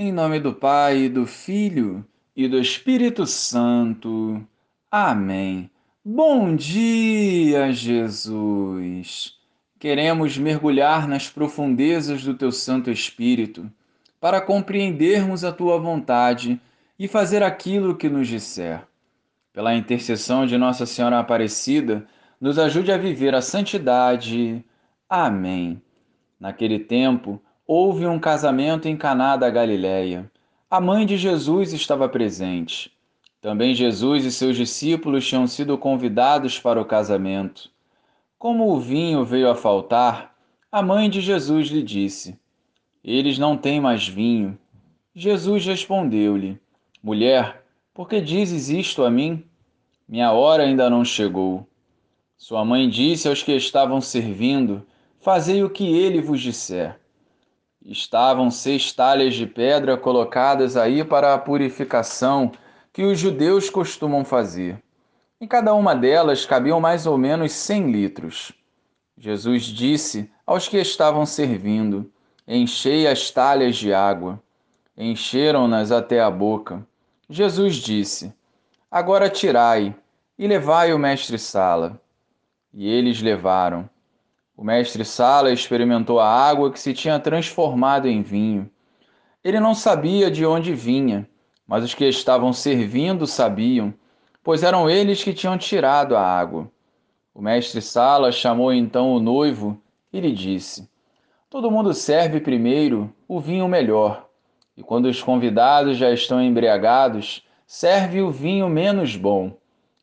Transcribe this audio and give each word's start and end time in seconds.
Em 0.00 0.12
nome 0.12 0.38
do 0.38 0.54
Pai, 0.54 1.08
do 1.08 1.26
Filho 1.26 2.06
e 2.36 2.46
do 2.46 2.56
Espírito 2.60 3.26
Santo. 3.26 4.40
Amém. 4.88 5.68
Bom 6.04 6.54
dia, 6.54 7.72
Jesus! 7.72 9.34
Queremos 9.76 10.38
mergulhar 10.38 11.08
nas 11.08 11.28
profundezas 11.28 12.22
do 12.22 12.32
Teu 12.32 12.52
Santo 12.52 12.92
Espírito 12.92 13.68
para 14.20 14.40
compreendermos 14.40 15.42
a 15.42 15.50
Tua 15.50 15.80
vontade 15.80 16.60
e 16.96 17.08
fazer 17.08 17.42
aquilo 17.42 17.96
que 17.96 18.08
nos 18.08 18.28
disser. 18.28 18.86
Pela 19.52 19.74
intercessão 19.74 20.46
de 20.46 20.56
Nossa 20.56 20.86
Senhora 20.86 21.18
Aparecida, 21.18 22.06
nos 22.40 22.56
ajude 22.56 22.92
a 22.92 22.96
viver 22.96 23.34
a 23.34 23.42
santidade. 23.42 24.64
Amém. 25.10 25.82
Naquele 26.38 26.78
tempo, 26.78 27.42
houve 27.70 28.06
um 28.06 28.18
casamento 28.18 28.88
em 28.88 28.96
Caná 28.96 29.36
da 29.36 29.50
Galiléia. 29.50 30.32
A 30.70 30.80
mãe 30.80 31.04
de 31.04 31.18
Jesus 31.18 31.74
estava 31.74 32.08
presente. 32.08 32.90
Também 33.42 33.74
Jesus 33.74 34.24
e 34.24 34.32
seus 34.32 34.56
discípulos 34.56 35.26
tinham 35.26 35.46
sido 35.46 35.76
convidados 35.76 36.58
para 36.58 36.80
o 36.80 36.84
casamento. 36.86 37.70
Como 38.38 38.72
o 38.72 38.80
vinho 38.80 39.22
veio 39.22 39.50
a 39.50 39.54
faltar, 39.54 40.34
a 40.72 40.80
mãe 40.80 41.10
de 41.10 41.20
Jesus 41.20 41.68
lhe 41.68 41.82
disse: 41.82 42.38
Eles 43.04 43.38
não 43.38 43.54
têm 43.54 43.82
mais 43.82 44.08
vinho. 44.08 44.58
Jesus 45.14 45.66
respondeu-lhe: 45.66 46.58
Mulher, 47.02 47.62
por 47.92 48.08
que 48.08 48.18
dizes 48.18 48.70
isto 48.70 49.04
a 49.04 49.10
mim? 49.10 49.44
Minha 50.08 50.32
hora 50.32 50.62
ainda 50.62 50.88
não 50.88 51.04
chegou. 51.04 51.68
Sua 52.38 52.64
mãe 52.64 52.88
disse 52.88 53.28
aos 53.28 53.42
que 53.42 53.52
estavam 53.52 54.00
servindo: 54.00 54.86
Fazei 55.20 55.62
o 55.62 55.68
que 55.68 55.84
ele 55.84 56.22
vos 56.22 56.40
disser. 56.40 56.98
Estavam 57.84 58.50
seis 58.50 58.92
talhas 58.92 59.34
de 59.34 59.46
pedra 59.46 59.96
colocadas 59.96 60.76
aí 60.76 61.04
para 61.04 61.34
a 61.34 61.38
purificação 61.38 62.52
que 62.92 63.04
os 63.04 63.18
judeus 63.18 63.70
costumam 63.70 64.24
fazer. 64.24 64.82
Em 65.40 65.46
cada 65.46 65.72
uma 65.74 65.94
delas 65.94 66.44
cabiam 66.44 66.80
mais 66.80 67.06
ou 67.06 67.16
menos 67.16 67.52
cem 67.52 67.92
litros. 67.92 68.52
Jesus 69.16 69.64
disse 69.64 70.30
aos 70.44 70.66
que 70.66 70.76
estavam 70.78 71.24
servindo: 71.24 72.10
Enchei 72.46 73.06
as 73.06 73.30
talhas 73.30 73.76
de 73.76 73.92
água. 73.92 74.42
Encheram-nas 74.96 75.92
até 75.92 76.20
a 76.20 76.30
boca. 76.30 76.84
Jesus 77.30 77.76
disse: 77.76 78.32
Agora 78.90 79.30
tirai 79.30 79.94
e 80.36 80.46
levai 80.46 80.92
o 80.92 80.98
mestre-sala. 80.98 82.00
E 82.74 82.88
eles 82.88 83.22
levaram. 83.22 83.88
O 84.58 84.64
mestre 84.64 85.04
Sala 85.04 85.52
experimentou 85.52 86.18
a 86.18 86.28
água 86.28 86.72
que 86.72 86.80
se 86.80 86.92
tinha 86.92 87.20
transformado 87.20 88.08
em 88.08 88.22
vinho. 88.22 88.68
Ele 89.44 89.60
não 89.60 89.72
sabia 89.72 90.28
de 90.32 90.44
onde 90.44 90.74
vinha, 90.74 91.28
mas 91.64 91.84
os 91.84 91.94
que 91.94 92.04
estavam 92.04 92.52
servindo 92.52 93.24
sabiam, 93.24 93.94
pois 94.42 94.64
eram 94.64 94.90
eles 94.90 95.22
que 95.22 95.32
tinham 95.32 95.56
tirado 95.56 96.16
a 96.16 96.20
água. 96.20 96.68
O 97.32 97.40
mestre 97.40 97.80
Sala 97.80 98.32
chamou 98.32 98.72
então 98.72 99.12
o 99.12 99.20
noivo 99.20 99.80
e 100.12 100.18
lhe 100.18 100.32
disse: 100.32 100.90
Todo 101.48 101.70
mundo 101.70 101.94
serve 101.94 102.40
primeiro 102.40 103.14
o 103.28 103.38
vinho 103.38 103.68
melhor, 103.68 104.26
e 104.76 104.82
quando 104.82 105.06
os 105.06 105.22
convidados 105.22 105.96
já 105.96 106.10
estão 106.10 106.42
embriagados, 106.42 107.46
serve 107.64 108.22
o 108.22 108.32
vinho 108.32 108.68
menos 108.68 109.14
bom. 109.14 109.56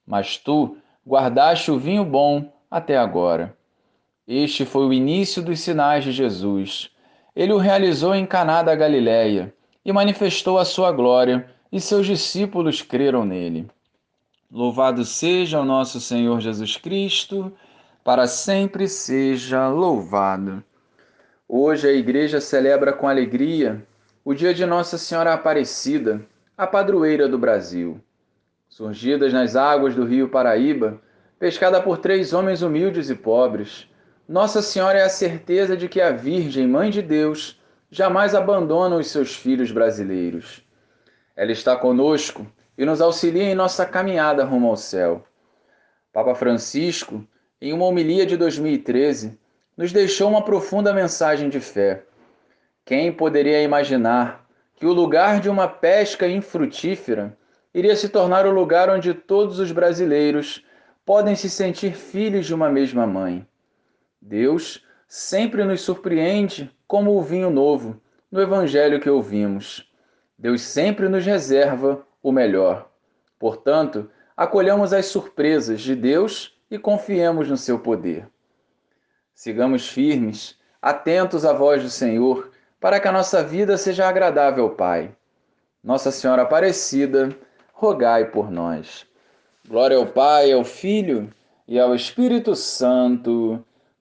Mas 0.08 0.38
tu 0.38 0.78
guardaste 1.06 1.70
o 1.72 1.78
vinho 1.78 2.06
bom 2.06 2.54
até 2.72 2.98
agora. 2.98 3.54
Este 4.28 4.66
foi 4.66 4.86
o 4.86 4.94
início 4.94 5.44
dos 5.44 5.60
sinais 5.60 6.04
de 6.04 6.12
Jesus. 6.12 6.90
Ele 7.36 7.54
o 7.54 7.58
realizou 7.58 8.16
em 8.16 8.26
Caná 8.26 8.64
da 8.64 8.76
Galiléia 8.76 9.54
e 9.86 9.94
manifestou 9.94 10.58
a 10.58 10.66
sua 10.66 10.92
glória, 10.92 11.48
e 11.72 11.80
seus 11.80 12.08
discípulos 12.08 12.82
creram 12.82 13.24
nele. 13.24 13.68
Louvado 14.52 15.06
seja 15.06 15.60
o 15.60 15.66
nosso 15.66 16.00
Senhor 16.00 16.40
Jesus 16.40 16.76
Cristo, 16.78 17.54
para 18.04 18.26
sempre 18.26 18.88
seja 18.88 19.68
louvado. 19.68 20.64
Hoje 21.48 21.88
a 21.88 21.92
igreja 21.92 22.42
celebra 22.42 22.94
com 22.94 23.08
alegria 23.08 23.86
o 24.24 24.34
dia 24.34 24.56
de 24.56 24.66
Nossa 24.66 24.98
Senhora 24.98 25.34
Aparecida, 25.34 26.26
a 26.58 26.66
padroeira 26.66 27.28
do 27.28 27.38
Brasil. 27.38 28.02
Surgidas 28.68 29.32
nas 29.32 29.56
águas 29.56 29.94
do 29.94 30.04
rio 30.04 30.30
Paraíba, 30.30 31.00
pescada 31.38 31.80
por 31.80 32.00
três 32.00 32.34
homens 32.34 32.64
humildes 32.64 33.12
e 33.12 33.16
pobres, 33.16 33.88
nossa 34.28 34.60
Senhora 34.60 34.98
é 34.98 35.04
a 35.04 35.10
certeza 35.10 35.78
de 35.78 35.88
que 35.88 36.02
a 36.02 36.12
Virgem, 36.12 36.68
Mãe 36.68 36.90
de 36.90 37.02
Deus, 37.02 37.62
jamais 37.92 38.34
abandona 38.34 38.96
os 38.96 39.08
seus 39.08 39.36
filhos 39.36 39.72
brasileiros. 39.72 40.66
Ela 41.36 41.52
está 41.52 41.76
conosco 41.76 42.48
e 42.76 42.86
nos 42.86 43.02
auxilia 43.02 43.44
em 43.44 43.54
nossa 43.54 43.86
caminhada 43.86 44.44
rumo 44.44 44.68
ao 44.68 44.76
céu. 44.76 45.24
Papa 46.12 46.34
Francisco, 46.34 47.24
em 47.62 47.72
uma 47.72 47.86
homilia 47.86 48.26
de 48.26 48.36
2013, 48.36 49.38
nos 49.78 49.92
deixou 49.92 50.28
uma 50.28 50.44
profunda 50.44 50.92
mensagem 50.92 51.48
de 51.48 51.60
fé. 51.60 52.04
Quem 52.84 53.12
poderia 53.12 53.62
imaginar 53.62 54.44
que 54.74 54.88
o 54.88 54.94
lugar 54.94 55.40
de 55.40 55.50
uma 55.50 55.68
pesca 55.68 56.28
infrutífera 56.28 57.38
iria 57.74 57.96
se 57.96 58.10
tornar 58.10 58.48
o 58.48 58.52
lugar 58.52 58.90
onde 58.90 59.14
todos 59.14 59.60
os 59.60 59.72
brasileiros 59.72 60.66
podem 61.06 61.36
se 61.36 61.50
sentir 61.50 61.94
filhos 61.94 62.48
de 62.48 62.56
uma 62.56 62.70
mesma 62.70 63.06
mãe? 63.06 63.46
Deus 64.28 64.84
sempre 65.08 65.64
nos 65.64 65.82
surpreende 65.82 66.76
como 66.88 67.16
o 67.16 67.22
vinho 67.22 67.52
novo 67.52 68.02
no 68.32 68.42
evangelho 68.42 69.00
que 69.00 69.08
ouvimos. 69.08 69.88
Deus 70.36 70.64
sempre 70.64 71.08
nos 71.08 71.24
reserva 71.24 72.04
o 72.24 72.32
melhor. 72.32 72.90
Portanto, 73.38 74.10
acolhamos 74.36 74.94
as 74.94 75.06
surpresas 75.06 75.80
de 75.80 75.96
Deus 75.96 76.58
e 76.72 76.80
confiemos 76.80 77.48
no 77.48 77.56
seu 77.56 77.78
poder. 77.78 78.28
Sigamos 79.36 79.88
firmes, 79.88 80.58
atentos 80.82 81.46
à 81.46 81.54
voz 81.54 81.84
do 81.84 81.90
Senhor, 81.92 82.50
para 82.80 83.00
que 83.00 83.08
a 83.08 83.12
nossa 83.12 83.44
vida 83.44 83.78
seja 83.78 84.10
agradável 84.10 84.64
ao 84.64 84.72
Pai. 84.72 85.16
Nossa 85.84 86.10
Senhora 86.10 86.42
Aparecida, 86.42 87.30
rogai 87.74 88.26
por 88.26 88.50
nós. 88.50 89.06
Glória 89.68 89.98
ao 89.98 90.08
Pai, 90.08 90.52
ao 90.52 90.64
Filho 90.64 91.32
e 91.68 91.80
ao 91.80 91.94
Espírito 91.94 92.56
Santo 92.56 93.64